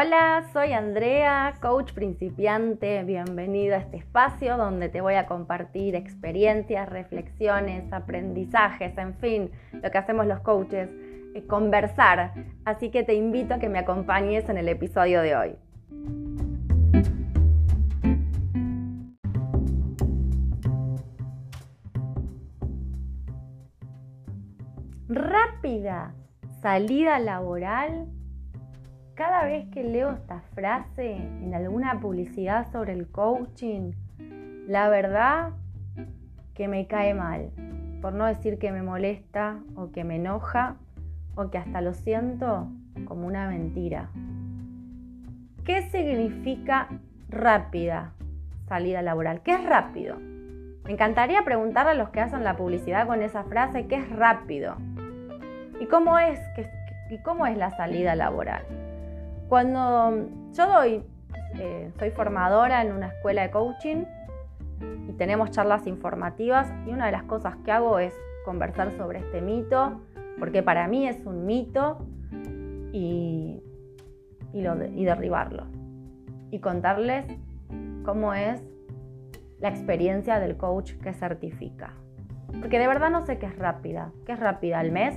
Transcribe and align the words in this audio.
Hola, 0.00 0.44
soy 0.52 0.74
Andrea, 0.74 1.56
coach 1.60 1.92
principiante. 1.92 3.02
Bienvenido 3.02 3.74
a 3.74 3.78
este 3.78 3.96
espacio 3.96 4.56
donde 4.56 4.88
te 4.88 5.00
voy 5.00 5.14
a 5.14 5.26
compartir 5.26 5.96
experiencias, 5.96 6.88
reflexiones, 6.88 7.92
aprendizajes, 7.92 8.96
en 8.96 9.14
fin, 9.16 9.50
lo 9.72 9.90
que 9.90 9.98
hacemos 9.98 10.24
los 10.28 10.38
coaches, 10.38 10.88
eh, 11.34 11.44
conversar. 11.48 12.32
Así 12.64 12.92
que 12.92 13.02
te 13.02 13.14
invito 13.14 13.54
a 13.54 13.58
que 13.58 13.68
me 13.68 13.80
acompañes 13.80 14.48
en 14.48 14.58
el 14.58 14.68
episodio 14.68 15.20
de 15.20 15.34
hoy. 15.34 15.56
Rápida 25.08 26.14
salida 26.62 27.18
laboral 27.18 28.06
cada 29.18 29.46
vez 29.46 29.66
que 29.70 29.82
leo 29.82 30.12
esta 30.12 30.42
frase 30.54 31.16
en 31.16 31.52
alguna 31.52 31.98
publicidad 31.98 32.70
sobre 32.70 32.92
el 32.92 33.08
coaching, 33.08 33.90
la 34.68 34.88
verdad 34.88 35.50
que 36.54 36.68
me 36.68 36.86
cae 36.86 37.14
mal, 37.14 37.50
por 38.00 38.12
no 38.12 38.26
decir 38.26 38.60
que 38.60 38.70
me 38.70 38.80
molesta 38.80 39.58
o 39.74 39.90
que 39.90 40.04
me 40.04 40.16
enoja 40.16 40.76
o 41.34 41.50
que 41.50 41.58
hasta 41.58 41.80
lo 41.80 41.94
siento 41.94 42.68
como 43.06 43.26
una 43.26 43.48
mentira. 43.48 44.08
¿Qué 45.64 45.82
significa 45.90 46.86
rápida 47.28 48.12
salida 48.68 49.02
laboral? 49.02 49.42
¿Qué 49.42 49.54
es 49.54 49.66
rápido? 49.66 50.14
Me 50.84 50.92
encantaría 50.92 51.42
preguntarle 51.42 51.90
a 51.90 51.94
los 51.94 52.10
que 52.10 52.20
hacen 52.20 52.44
la 52.44 52.56
publicidad 52.56 53.08
con 53.08 53.20
esa 53.22 53.42
frase, 53.42 53.88
¿qué 53.88 53.96
es 53.96 54.08
rápido? 54.10 54.76
¿Y 55.80 55.86
cómo 55.86 56.20
es, 56.20 56.38
y 57.10 57.18
cómo 57.18 57.48
es 57.48 57.56
la 57.56 57.70
salida 57.70 58.14
laboral? 58.14 58.87
Cuando 59.48 60.28
yo 60.52 60.66
doy, 60.66 61.02
eh, 61.58 61.90
soy 61.98 62.10
formadora 62.10 62.82
en 62.82 62.92
una 62.92 63.08
escuela 63.08 63.42
de 63.42 63.50
coaching 63.50 64.04
y 65.08 65.12
tenemos 65.12 65.50
charlas 65.52 65.86
informativas 65.86 66.70
y 66.86 66.90
una 66.90 67.06
de 67.06 67.12
las 67.12 67.22
cosas 67.22 67.56
que 67.64 67.72
hago 67.72 67.98
es 67.98 68.14
conversar 68.44 68.94
sobre 68.98 69.20
este 69.20 69.40
mito, 69.40 70.02
porque 70.38 70.62
para 70.62 70.86
mí 70.86 71.08
es 71.08 71.24
un 71.24 71.46
mito 71.46 71.98
y, 72.92 73.62
y, 74.52 74.60
y 74.60 75.04
derribarlo. 75.04 75.64
Y 76.50 76.60
contarles 76.60 77.24
cómo 78.04 78.34
es 78.34 78.62
la 79.60 79.70
experiencia 79.70 80.40
del 80.40 80.58
coach 80.58 80.92
que 81.02 81.14
certifica. 81.14 81.94
Porque 82.60 82.78
de 82.78 82.86
verdad 82.86 83.10
no 83.10 83.24
sé 83.24 83.38
qué 83.38 83.46
es 83.46 83.58
rápida. 83.58 84.12
¿Qué 84.26 84.32
es 84.32 84.40
rápida? 84.40 84.80
¿El 84.82 84.92
mes? 84.92 85.14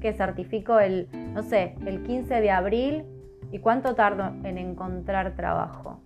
Que 0.00 0.14
certifico 0.14 0.80
el, 0.80 1.08
no 1.34 1.42
sé, 1.42 1.76
el 1.86 2.02
15 2.02 2.40
de 2.40 2.50
abril 2.50 3.04
¿Y 3.52 3.58
cuánto 3.58 3.94
tardo 3.94 4.32
en 4.44 4.56
encontrar 4.56 5.36
trabajo? 5.36 6.00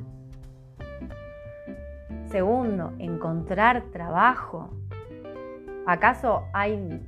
Segundo, 2.27 2.93
encontrar 2.99 3.85
trabajo. 3.93 4.71
¿Acaso 5.87 6.43
hay 6.53 7.01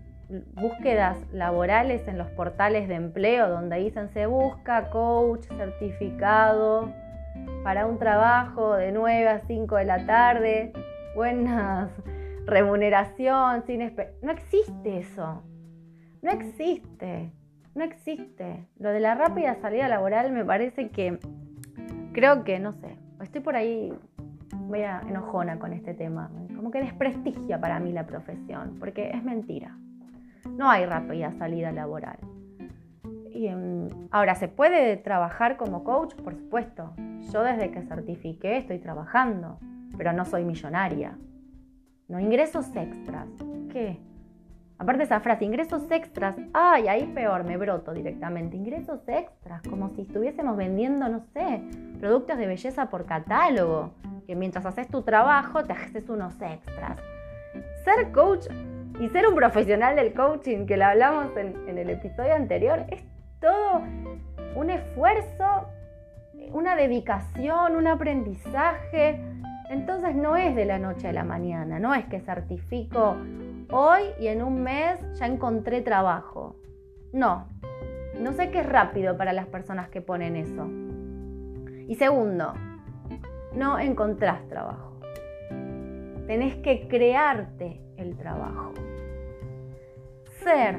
búsquedas 0.55 1.19
laborales 1.33 2.06
en 2.06 2.19
los 2.19 2.28
portales 2.28 2.86
de 2.86 2.94
empleo 2.94 3.48
donde 3.48 3.78
dicen 3.78 4.11
se 4.11 4.27
busca 4.27 4.91
coach 4.91 5.44
certificado 5.48 6.92
para 7.64 7.86
un 7.86 7.98
trabajo 7.98 8.75
de 8.75 8.92
9 8.92 9.28
a 9.28 9.41
5 9.41 9.75
de 9.75 9.84
la 9.84 10.06
tarde, 10.06 10.72
buenas 11.16 11.91
remuneración, 12.47 13.64
sin 13.66 13.81
no 14.22 14.33
existe 14.33 14.98
eso. 14.98 15.42
No 16.22 16.31
existe 16.31 17.33
no 17.74 17.84
existe. 17.84 18.66
Lo 18.78 18.91
de 18.91 19.00
la 19.00 19.14
rápida 19.14 19.55
salida 19.56 19.88
laboral 19.88 20.33
me 20.33 20.44
parece 20.44 20.91
que, 20.91 21.19
creo 22.12 22.44
que, 22.44 22.58
no 22.58 22.72
sé, 22.72 22.97
estoy 23.22 23.41
por 23.41 23.56
ahí, 23.56 23.92
voy 24.66 24.82
a 24.82 25.00
enojona 25.00 25.59
con 25.59 25.72
este 25.72 25.94
tema, 25.94 26.31
como 26.54 26.70
que 26.70 26.81
desprestigia 26.81 27.60
para 27.60 27.78
mí 27.81 27.92
la 27.92 28.06
profesión, 28.06 28.76
porque 28.78 29.10
es 29.10 29.22
mentira. 29.22 29.76
No 30.56 30.70
hay 30.70 30.87
rápida 30.87 31.32
salida 31.32 31.72
laboral. 31.72 32.19
Y, 33.31 33.47
em, 33.47 33.88
ahora, 34.10 34.34
¿se 34.34 34.48
puede 34.48 34.97
trabajar 34.97 35.56
como 35.56 35.84
coach? 35.84 36.15
Por 36.16 36.34
supuesto. 36.34 36.92
Yo 37.32 37.42
desde 37.42 37.71
que 37.71 37.82
certifiqué 37.82 38.56
estoy 38.56 38.78
trabajando, 38.78 39.59
pero 39.97 40.12
no 40.12 40.25
soy 40.25 40.44
millonaria. 40.44 41.16
No 42.09 42.19
ingresos 42.19 42.75
extras. 42.75 43.28
¿Qué? 43.71 44.00
Aparte 44.78 45.03
esa 45.03 45.19
frase, 45.19 45.44
ingresos 45.44 45.91
extras, 45.91 46.37
ay, 46.53 46.87
ahí 46.87 47.06
peor, 47.12 47.43
me 47.43 47.56
broto 47.56 47.93
directamente. 47.93 48.56
Ingresos 48.56 49.00
extras, 49.09 49.61
como 49.69 49.91
si 49.91 50.03
estuviésemos 50.03 50.56
vendiendo, 50.56 51.09
no 51.09 51.21
sé, 51.33 51.62
productos 51.99 52.39
de 52.39 52.47
belleza 52.47 52.89
por 52.89 53.05
catálogo, 53.05 53.91
que 54.25 54.37
mientras 54.37 54.65
haces 54.66 54.87
tu 54.87 55.03
trabajo 55.03 55.65
te 55.65 55.72
haces 55.72 56.09
unos 56.09 56.41
extras. 56.41 56.97
Ser 57.84 58.12
coach 58.12 58.47
y 59.00 59.09
ser 59.09 59.27
un 59.27 59.34
profesional 59.34 59.97
del 59.97 60.15
coaching, 60.15 60.66
que 60.66 60.77
lo 60.77 60.84
hablamos 60.84 61.37
en, 61.37 61.56
en 61.69 61.77
el 61.77 61.91
episodio 61.91 62.34
anterior, 62.34 62.84
es 62.89 63.03
todo 63.41 63.83
un 64.55 64.71
esfuerzo, 64.71 65.69
una 66.53 66.77
dedicación, 66.77 67.75
un 67.75 67.89
aprendizaje. 67.89 69.21
Entonces 69.71 70.15
no 70.15 70.37
es 70.37 70.55
de 70.55 70.65
la 70.65 70.78
noche 70.78 71.09
a 71.09 71.12
la 71.12 71.25
mañana, 71.25 71.81
no 71.81 71.95
es 71.95 72.06
que 72.06 72.21
certifico 72.21 73.16
hoy 73.70 74.02
y 74.18 74.28
en 74.28 74.42
un 74.42 74.62
mes 74.62 75.00
ya 75.18 75.26
encontré 75.26 75.82
trabajo. 75.82 76.56
No, 77.12 77.48
no 78.20 78.32
sé 78.32 78.50
qué 78.50 78.60
es 78.60 78.66
rápido 78.66 79.16
para 79.16 79.32
las 79.32 79.46
personas 79.46 79.88
que 79.88 80.00
ponen 80.00 80.36
eso. 80.36 80.68
Y 81.86 81.94
segundo, 81.96 82.54
no 83.54 83.78
encontrás 83.78 84.46
trabajo. 84.48 85.00
Tenés 86.26 86.56
que 86.56 86.88
crearte 86.88 87.80
el 87.96 88.16
trabajo. 88.16 88.74
Ser 90.42 90.78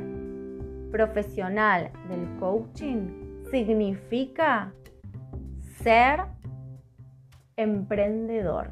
profesional 0.91 1.91
del 2.07 2.38
coaching 2.39 3.44
significa 3.51 4.71
ser 5.81 6.21
emprendedor. 7.56 8.71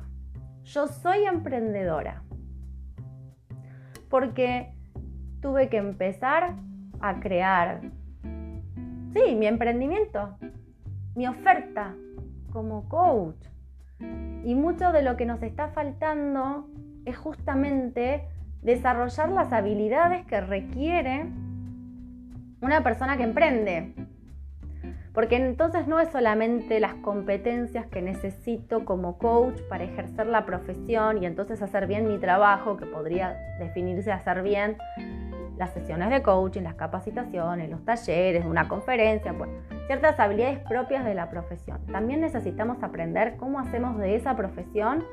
Yo 0.64 0.88
soy 0.88 1.26
emprendedora 1.26 2.24
porque 4.10 4.74
tuve 5.42 5.70
que 5.70 5.78
empezar 5.78 6.56
a 7.00 7.20
crear, 7.20 7.82
sí, 9.14 9.36
mi 9.36 9.48
emprendimiento, 9.48 10.38
mi 11.16 11.28
oferta 11.28 11.94
como 12.52 12.88
coach. 12.90 13.36
Y 14.44 14.56
mucho 14.56 14.92
de 14.92 15.02
lo 15.02 15.18
que 15.18 15.26
nos 15.26 15.42
está 15.44 15.70
faltando 15.70 16.68
es 17.06 17.18
justamente 17.18 18.24
desarrollar 18.62 19.30
las 19.30 19.52
habilidades 19.52 20.26
que 20.26 20.42
requiere 20.42 21.26
una 22.62 22.84
persona 22.84 23.18
que 23.18 23.24
emprende. 23.24 23.94
Porque 25.18 25.38
entonces 25.38 25.88
no 25.88 26.00
es 26.00 26.10
solamente 26.10 26.80
las 26.80 26.94
competencias 26.94 27.88
que 27.88 28.04
necesito 28.04 28.86
como 28.86 29.18
coach 29.18 29.60
para 29.68 29.84
ejercer 29.84 30.28
la 30.28 30.46
profesión 30.46 31.24
y 31.24 31.26
entonces 31.26 31.60
hacer 31.64 31.88
bien 31.88 32.08
mi 32.08 32.20
trabajo, 32.20 32.78
que 32.78 32.86
podría 32.86 33.36
definirse 33.58 34.12
hacer 34.12 34.44
bien 34.44 34.78
las 35.58 35.74
sesiones 35.74 36.12
de 36.12 36.22
coaching, 36.22 36.62
las 36.62 36.76
capacitaciones, 36.76 37.68
los 37.68 37.84
talleres, 37.84 38.46
una 38.46 38.68
conferencia, 38.68 39.34
pues, 39.36 39.50
ciertas 39.88 40.20
habilidades 40.20 40.60
propias 40.60 41.04
de 41.04 41.16
la 41.16 41.32
profesión. 41.32 41.84
También 41.88 42.22
necesitamos 42.22 42.84
aprender 42.84 43.38
cómo 43.38 43.58
hacemos 43.58 43.98
de 43.98 44.14
esa 44.14 44.36
profesión 44.36 45.04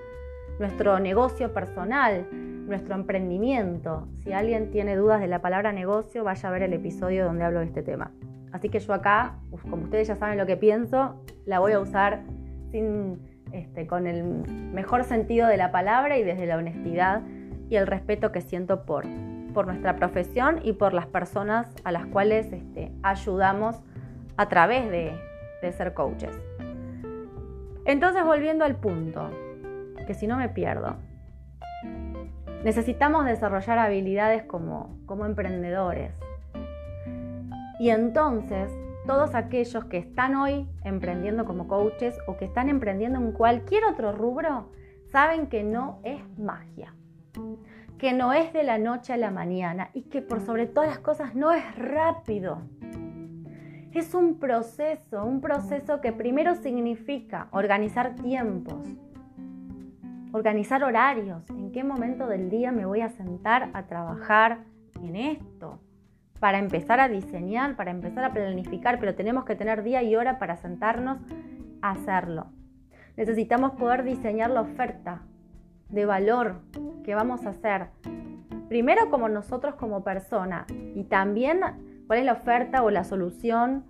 nuestro 0.58 1.00
negocio 1.00 1.54
personal, 1.54 2.26
nuestro 2.30 2.94
emprendimiento. 2.94 4.06
Si 4.22 4.34
alguien 4.34 4.70
tiene 4.70 4.96
dudas 4.96 5.22
de 5.22 5.28
la 5.28 5.40
palabra 5.40 5.72
negocio, 5.72 6.24
vaya 6.24 6.46
a 6.46 6.52
ver 6.52 6.64
el 6.64 6.74
episodio 6.74 7.24
donde 7.24 7.44
hablo 7.44 7.60
de 7.60 7.66
este 7.66 7.82
tema. 7.82 8.10
Así 8.54 8.68
que 8.68 8.78
yo 8.78 8.94
acá, 8.94 9.34
como 9.68 9.82
ustedes 9.82 10.06
ya 10.06 10.14
saben 10.14 10.38
lo 10.38 10.46
que 10.46 10.56
pienso, 10.56 11.20
la 11.44 11.58
voy 11.58 11.72
a 11.72 11.80
usar 11.80 12.22
este, 13.52 13.88
con 13.88 14.06
el 14.06 14.22
mejor 14.22 15.02
sentido 15.02 15.48
de 15.48 15.56
la 15.56 15.72
palabra 15.72 16.18
y 16.18 16.22
desde 16.22 16.46
la 16.46 16.56
honestidad 16.56 17.22
y 17.68 17.74
el 17.74 17.88
respeto 17.88 18.30
que 18.30 18.40
siento 18.40 18.84
por, 18.86 19.06
nuestra 19.06 19.96
profesión 19.96 20.60
y 20.62 20.74
por 20.74 20.94
las 20.94 21.06
personas 21.06 21.68
a 21.82 21.90
las 21.90 22.06
cuales 22.06 22.52
este, 22.52 22.92
ayudamos 23.02 23.82
a 24.36 24.48
través 24.48 24.88
de, 24.88 25.12
ser 25.72 25.92
coaches. 25.92 26.30
Entonces, 27.86 28.22
volviendo 28.22 28.64
al 28.64 28.76
punto, 28.76 29.30
que 30.06 30.14
si 30.14 30.28
no 30.28 30.36
me 30.36 30.48
pierdo, 30.48 30.96
necesitamos 32.62 33.24
desarrollar 33.24 33.78
habilidades 33.78 34.44
como 34.44 34.96
emprendedores, 35.26 36.12
y 37.84 37.90
entonces, 37.90 38.72
todos 39.06 39.34
aquellos 39.34 39.84
que 39.84 39.98
están 39.98 40.36
hoy 40.36 40.66
emprendiendo 40.84 41.44
como 41.44 41.68
coaches 41.68 42.18
o 42.26 42.38
que 42.38 42.46
están 42.46 42.70
emprendiendo 42.70 43.18
en 43.18 43.32
cualquier 43.32 43.84
otro 43.84 44.10
rubro, 44.10 44.70
saben 45.12 45.48
que 45.48 45.64
no 45.64 46.00
es 46.02 46.18
magia, 46.38 46.94
que 47.98 48.14
no 48.14 48.32
es 48.32 48.54
de 48.54 48.62
la 48.62 48.78
noche 48.78 49.12
a 49.12 49.18
la 49.18 49.30
mañana 49.30 49.90
y 49.92 50.04
que 50.04 50.22
por 50.22 50.40
sobre 50.40 50.64
todas 50.64 50.88
las 50.88 51.00
cosas 51.00 51.34
no 51.34 51.52
es 51.52 51.62
rápido. 51.76 52.62
Es 53.92 54.14
un 54.14 54.38
proceso, 54.38 55.22
un 55.22 55.42
proceso 55.42 56.00
que 56.00 56.14
primero 56.14 56.54
significa 56.54 57.48
organizar 57.50 58.14
tiempos, 58.14 58.88
organizar 60.32 60.82
horarios, 60.84 61.50
en 61.50 61.70
qué 61.70 61.84
momento 61.84 62.28
del 62.28 62.48
día 62.48 62.72
me 62.72 62.86
voy 62.86 63.02
a 63.02 63.10
sentar 63.10 63.68
a 63.74 63.82
trabajar 63.82 64.64
en 65.02 65.16
esto, 65.16 65.80
para 66.44 66.58
empezar 66.58 67.00
a 67.00 67.08
diseñar, 67.08 67.74
para 67.74 67.90
empezar 67.90 68.22
a 68.22 68.34
planificar, 68.34 69.00
pero 69.00 69.14
tenemos 69.14 69.46
que 69.46 69.54
tener 69.54 69.82
día 69.82 70.02
y 70.02 70.14
hora 70.14 70.38
para 70.38 70.58
sentarnos 70.58 71.16
a 71.80 71.92
hacerlo. 71.92 72.48
Necesitamos 73.16 73.70
poder 73.76 74.04
diseñar 74.04 74.50
la 74.50 74.60
oferta 74.60 75.22
de 75.88 76.04
valor 76.04 76.56
que 77.02 77.14
vamos 77.14 77.46
a 77.46 77.48
hacer. 77.48 77.86
Primero 78.68 79.08
como 79.08 79.30
nosotros 79.30 79.76
como 79.76 80.04
persona 80.04 80.66
y 80.94 81.04
también 81.04 81.60
cuál 82.06 82.18
es 82.18 82.26
la 82.26 82.34
oferta 82.34 82.82
o 82.82 82.90
la 82.90 83.04
solución 83.04 83.86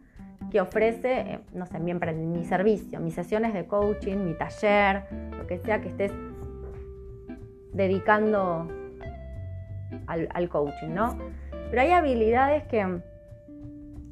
que 0.52 0.60
ofrece, 0.60 1.20
eh, 1.22 1.40
no 1.54 1.66
sé, 1.66 1.80
mi, 1.80 1.92
mi 1.92 2.44
servicio, 2.44 3.00
mis 3.00 3.14
sesiones 3.14 3.52
de 3.52 3.66
coaching, 3.66 4.18
mi 4.18 4.34
taller, 4.34 5.06
lo 5.36 5.44
que 5.48 5.58
sea 5.58 5.80
que 5.80 5.88
estés 5.88 6.12
dedicando 7.72 8.68
al, 10.06 10.48
coaching, 10.48 10.94
¿no? 10.94 11.18
Pero 11.70 11.82
hay 11.82 11.90
habilidades 11.90 12.64
que, 12.64 13.00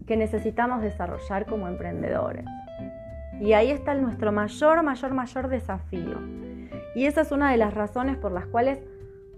que 0.07 0.17
necesitamos 0.17 0.83
desarrollar 0.83 1.47
como 1.47 1.69
emprendedores. 1.69 2.45
Y 3.41 3.55
ahí 3.55 3.71
está 3.71 3.95
nuestro 3.95 4.31
mayor, 4.33 4.83
mayor, 4.83 5.15
mayor 5.15 5.49
desafío. 5.49 6.19
Y 6.95 7.07
esa 7.07 7.23
es 7.23 7.33
una 7.33 7.51
de 7.51 7.57
las 7.57 7.75
razones 7.75 8.17
por 8.17 8.33
las 8.33 8.47
cuales 8.47 8.79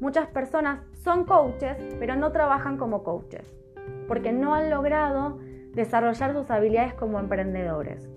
muchas 0.00 0.26
personas 0.28 0.80
son 1.02 1.24
coaches, 1.24 1.76
pero 1.98 2.16
no 2.16 2.32
trabajan 2.32 2.76
como 2.76 3.04
coaches, 3.04 3.50
porque 4.08 4.32
no 4.32 4.54
han 4.54 4.70
logrado 4.70 5.38
desarrollar 5.72 6.32
sus 6.32 6.50
habilidades 6.50 6.94
como 6.94 7.18
emprendedores. 7.18 8.08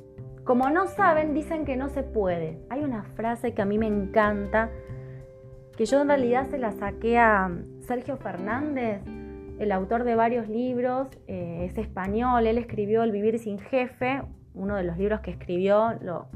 Como 0.44 0.70
no 0.70 0.88
saben, 0.88 1.34
dicen 1.34 1.66
que 1.66 1.76
no 1.76 1.90
se 1.90 2.04
puede. 2.04 2.60
Hay 2.70 2.84
una 2.84 3.04
frase 3.04 3.54
que 3.54 3.62
a 3.62 3.66
mí 3.66 3.78
me 3.78 3.88
encanta, 3.88 4.70
que 5.76 5.86
yo 5.86 6.02
en 6.02 6.08
realidad 6.08 6.48
se 6.50 6.58
la 6.58 6.72
saqué 6.72 7.20
a 7.20 7.52
Sergio 7.82 8.18
Fernández, 8.18 9.02
el 9.60 9.72
autor 9.72 10.04
de 10.04 10.16
varios 10.16 10.48
libros, 10.48 11.08
eh, 11.28 11.66
es 11.70 11.78
español, 11.78 12.46
él 12.48 12.58
escribió 12.58 13.04
El 13.04 13.12
vivir 13.12 13.40
sin 13.40 13.60
jefe, 13.60 14.22
uno 14.54 14.76
de 14.76 14.84
los 14.84 14.98
libros 14.98 15.22
que 15.22 15.32
escribió, 15.32 15.94
lo, 16.02 16.28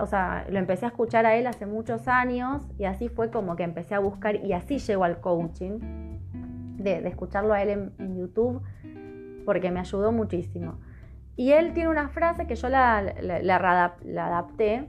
o 0.00 0.06
sea, 0.06 0.46
lo 0.48 0.58
empecé 0.58 0.86
a 0.86 0.88
escuchar 0.88 1.26
a 1.26 1.36
él 1.36 1.46
hace 1.46 1.66
muchos 1.66 2.08
años 2.08 2.66
y 2.78 2.84
así 2.84 3.08
fue 3.08 3.30
como 3.30 3.56
que 3.56 3.64
empecé 3.64 3.94
a 3.94 3.98
buscar 3.98 4.36
y 4.36 4.52
así 4.52 4.78
llegó 4.78 5.04
al 5.04 5.20
coaching, 5.20 5.78
de, 6.78 7.06
escucharlo 7.08 7.52
a 7.52 7.62
él 7.62 7.92
en, 7.98 8.16
YouTube, 8.16 8.62
porque 9.44 9.70
me 9.70 9.80
ayudó 9.80 10.12
muchísimo. 10.12 10.78
Y 11.36 11.52
él 11.52 11.74
tiene 11.74 11.90
una 11.90 12.08
frase 12.08 12.46
que 12.46 12.54
yo 12.54 12.68
la, 12.68 13.14
adapté, 14.18 14.88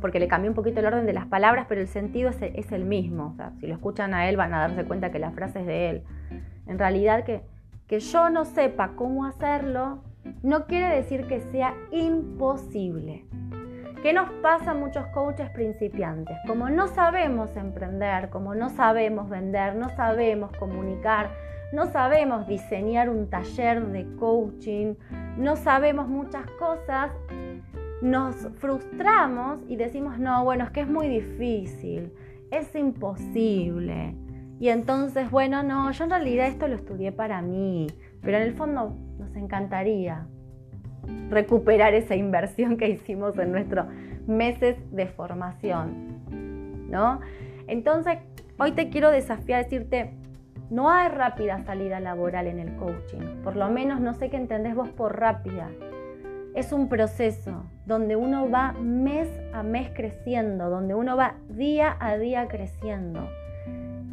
porque 0.00 0.20
le 0.20 0.28
cambié 0.28 0.48
un 0.48 0.54
poquito 0.54 0.80
el 0.80 0.86
orden 0.86 1.06
de 1.06 1.12
las 1.12 1.26
palabras, 1.26 1.66
pero 1.68 1.80
el 1.80 1.88
sentido 1.88 2.30
es, 2.30 2.72
el 2.72 2.84
mismo. 2.84 3.36
Si 3.60 3.66
lo 3.66 3.74
escuchan 3.74 4.14
a 4.14 4.28
él 4.28 4.36
van 4.36 4.54
a 4.54 4.60
darse 4.60 4.84
cuenta 4.84 5.10
que 5.10 5.18
la 5.18 5.32
frase 5.32 5.60
es 5.60 5.66
de 5.66 5.90
él. 5.90 6.02
En 6.66 6.78
realidad 6.78 7.24
que, 7.24 7.42
que 7.86 8.00
yo 8.00 8.30
no 8.30 8.44
sepa 8.44 8.92
cómo 8.96 9.26
hacerlo 9.26 10.02
no 10.42 10.66
quiere 10.66 10.94
decir 10.94 11.26
que 11.26 11.40
sea 11.40 11.74
imposible. 11.90 13.24
¿Qué 14.02 14.12
nos 14.12 14.30
pasa 14.42 14.72
a 14.72 14.74
muchos 14.74 15.06
coaches 15.08 15.50
principiantes? 15.50 16.36
Como 16.46 16.68
no 16.68 16.86
sabemos 16.88 17.56
emprender, 17.56 18.30
como 18.30 18.54
no 18.54 18.68
sabemos 18.70 19.28
vender, 19.28 19.74
no 19.74 19.88
sabemos 19.96 20.52
comunicar, 20.58 21.30
no 21.72 21.86
sabemos 21.86 22.46
diseñar 22.46 23.08
un 23.08 23.28
taller 23.28 23.84
de 23.86 24.06
coaching, 24.16 24.94
no 25.36 25.56
sabemos 25.56 26.08
muchas 26.08 26.48
cosas, 26.52 27.10
nos 28.02 28.36
frustramos 28.58 29.60
y 29.68 29.76
decimos, 29.76 30.18
no, 30.18 30.44
bueno, 30.44 30.64
es 30.64 30.70
que 30.70 30.80
es 30.80 30.88
muy 30.88 31.08
difícil, 31.08 32.12
es 32.50 32.74
imposible. 32.74 34.14
Y 34.58 34.68
entonces, 34.68 35.30
bueno, 35.30 35.62
no, 35.62 35.90
yo 35.90 36.04
en 36.04 36.10
realidad 36.10 36.48
esto 36.48 36.68
lo 36.68 36.76
estudié 36.76 37.12
para 37.12 37.42
mí, 37.42 37.86
pero 38.22 38.38
en 38.38 38.44
el 38.44 38.54
fondo 38.54 38.96
nos 39.18 39.34
encantaría 39.36 40.26
recuperar 41.28 41.94
esa 41.94 42.14
inversión 42.16 42.76
que 42.76 42.88
hicimos 42.88 43.38
en 43.38 43.52
nuestros 43.52 43.86
meses 44.26 44.76
de 44.90 45.06
formación, 45.06 46.88
¿no? 46.90 47.20
Entonces, 47.66 48.18
hoy 48.58 48.72
te 48.72 48.88
quiero 48.88 49.10
desafiar 49.10 49.64
decirte, 49.64 50.12
no 50.70 50.90
hay 50.90 51.08
rápida 51.08 51.62
salida 51.64 52.00
laboral 52.00 52.46
en 52.46 52.58
el 52.58 52.76
coaching, 52.76 53.42
por 53.44 53.56
lo 53.56 53.68
menos 53.68 54.00
no 54.00 54.14
sé 54.14 54.30
qué 54.30 54.36
entendés 54.36 54.74
vos 54.74 54.88
por 54.88 55.18
rápida. 55.18 55.70
Es 56.56 56.72
un 56.72 56.88
proceso 56.88 57.66
donde 57.84 58.16
uno 58.16 58.48
va 58.48 58.72
mes 58.72 59.28
a 59.52 59.62
mes 59.62 59.90
creciendo, 59.94 60.70
donde 60.70 60.94
uno 60.94 61.14
va 61.14 61.34
día 61.50 61.98
a 62.00 62.16
día 62.16 62.48
creciendo. 62.48 63.28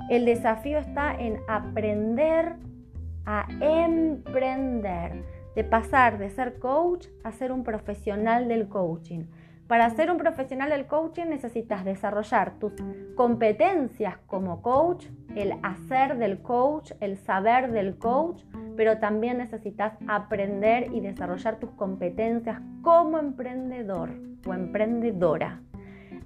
El 0.09 0.25
desafío 0.25 0.77
está 0.77 1.15
en 1.15 1.39
aprender 1.47 2.55
a 3.25 3.47
emprender, 3.61 5.23
de 5.55 5.63
pasar 5.63 6.17
de 6.17 6.29
ser 6.31 6.59
coach 6.59 7.07
a 7.23 7.31
ser 7.31 7.53
un 7.53 7.63
profesional 7.63 8.49
del 8.49 8.67
coaching. 8.67 9.23
Para 9.67 9.89
ser 9.91 10.11
un 10.11 10.17
profesional 10.17 10.69
del 10.69 10.85
coaching 10.85 11.27
necesitas 11.27 11.85
desarrollar 11.85 12.59
tus 12.59 12.73
competencias 13.15 14.17
como 14.27 14.61
coach, 14.61 15.05
el 15.33 15.53
hacer 15.63 16.17
del 16.17 16.41
coach, 16.41 16.91
el 16.99 17.15
saber 17.15 17.71
del 17.71 17.97
coach, 17.97 18.43
pero 18.75 18.99
también 18.99 19.37
necesitas 19.37 19.93
aprender 20.07 20.93
y 20.93 20.99
desarrollar 20.99 21.59
tus 21.59 21.71
competencias 21.71 22.59
como 22.81 23.19
emprendedor 23.19 24.11
o 24.45 24.53
emprendedora. 24.53 25.61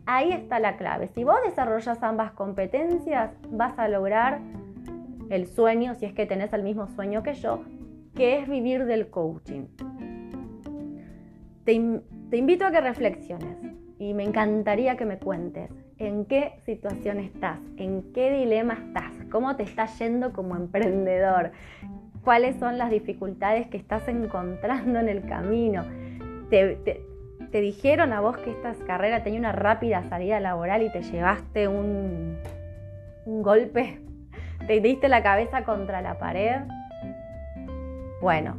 Ahí 0.06 0.32
está 0.32 0.60
la 0.60 0.78
clave. 0.78 1.08
Si 1.08 1.24
vos 1.24 1.38
desarrollas 1.46 2.02
ambas 2.02 2.32
competencias, 2.32 3.32
vas 3.50 3.78
a 3.78 3.90
lograr 3.90 4.40
el 5.30 5.48
sueño, 5.48 5.96
si 5.96 6.06
es 6.06 6.14
que 6.14 6.26
tenés 6.26 6.54
el 6.54 6.64
mismo 6.64 6.88
sueño 6.88 7.24
que 7.24 7.34
yo, 7.34 7.64
que 8.16 8.40
es 8.40 8.48
vivir 8.48 8.86
del 8.86 9.10
coaching. 9.10 9.66
Te, 11.66 11.74
invito 11.74 12.66
a 12.66 12.72
que 12.72 12.80
reflexiones 12.80 13.58
y 14.00 14.14
me 14.14 14.24
encantaría 14.24 14.96
que 14.96 15.06
me 15.06 15.20
cuentes 15.20 15.70
en 15.98 16.26
qué 16.26 16.62
situación 16.66 17.20
estás, 17.20 17.60
en 17.76 18.14
qué 18.14 18.32
dilema 18.32 18.76
estás, 18.76 19.12
cómo 19.30 19.56
te 19.58 19.64
está 19.64 19.86
yendo 19.86 20.32
como 20.32 20.56
emprendedor, 20.56 21.52
cuáles 22.28 22.58
son 22.58 22.78
las 22.78 22.92
dificultades 22.92 23.68
que 23.68 23.78
estás 23.78 24.06
encontrando 24.10 25.00
en 25.00 25.08
el 25.08 25.26
camino. 25.26 25.86
Te, 26.50 27.02
dijeron 27.54 28.12
a 28.12 28.20
vos 28.20 28.36
que 28.36 28.52
esta 28.52 28.74
carrera 28.86 29.24
tenía 29.24 29.40
una 29.40 29.54
rápida 29.54 30.04
salida 30.10 30.42
laboral 30.42 30.84
y 30.84 30.92
te 30.92 31.02
llevaste 31.02 31.70
un 31.70 32.38
golpe 33.26 34.02
¿Te 34.66 34.82
diste 34.82 35.08
la 35.08 35.24
cabeza 35.24 35.64
contra 35.64 36.02
la 36.02 36.20
pared? 36.20 36.64
Bueno, 38.22 38.58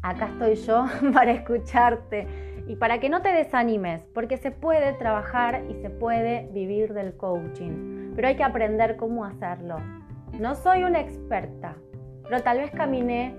acá 0.00 0.28
estoy 0.28 0.54
yo 0.54 0.86
para 1.12 1.32
escucharte 1.32 2.26
y 2.66 2.76
para 2.76 2.98
que 3.00 3.10
no 3.10 3.20
te 3.20 3.28
desanimes, 3.28 4.00
porque 4.14 4.38
se 4.38 4.50
puede 4.50 4.94
trabajar 4.94 5.64
y 5.68 5.74
se 5.82 5.90
puede 5.90 6.48
vivir 6.54 6.94
del 6.94 7.14
coaching, 7.14 8.14
pero 8.16 8.28
hay 8.28 8.36
que 8.36 8.44
aprender 8.44 8.96
cómo 8.96 9.26
hacerlo. 9.26 9.76
No 10.40 10.54
soy 10.54 10.84
una 10.84 11.00
experta, 11.00 11.76
pero 12.24 12.42
tal 12.42 12.58
vez 12.58 12.70
caminé 12.70 13.34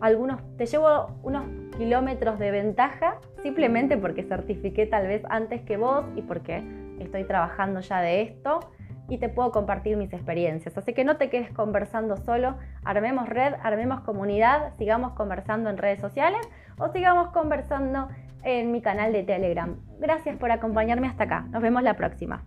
algunos, 0.00 0.40
te 0.56 0.66
llevo 0.66 1.18
unos 1.22 1.44
kilómetros 1.76 2.38
de 2.38 2.50
ventaja 2.50 3.18
simplemente 3.42 3.96
porque 3.96 4.22
certifiqué 4.22 4.86
tal 4.86 5.06
vez 5.06 5.22
antes 5.28 5.62
que 5.62 5.76
vos 5.76 6.04
y 6.16 6.22
porque 6.22 6.62
estoy 7.00 7.24
trabajando 7.24 7.80
ya 7.80 8.00
de 8.00 8.22
esto 8.22 8.60
y 9.08 9.18
te 9.18 9.28
puedo 9.28 9.50
compartir 9.52 9.96
mis 9.96 10.12
experiencias. 10.12 10.76
Así 10.76 10.92
que 10.92 11.04
no 11.04 11.16
te 11.16 11.30
quedes 11.30 11.50
conversando 11.50 12.16
solo, 12.16 12.56
armemos 12.84 13.28
red, 13.28 13.54
armemos 13.62 14.02
comunidad, 14.02 14.74
sigamos 14.76 15.12
conversando 15.12 15.70
en 15.70 15.78
redes 15.78 16.00
sociales 16.00 16.46
o 16.78 16.88
sigamos 16.88 17.28
conversando 17.28 18.08
en 18.42 18.70
mi 18.70 18.82
canal 18.82 19.12
de 19.12 19.22
Telegram. 19.22 19.76
Gracias 19.98 20.36
por 20.36 20.50
acompañarme 20.50 21.06
hasta 21.06 21.24
acá. 21.24 21.46
Nos 21.50 21.62
vemos 21.62 21.82
la 21.82 21.94
próxima. 21.94 22.44